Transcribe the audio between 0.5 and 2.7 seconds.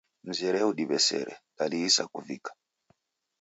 udiw'esere, dalighisa kuvika.